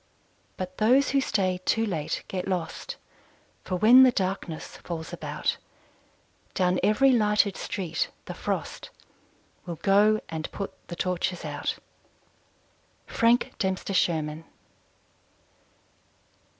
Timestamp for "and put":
10.27-10.73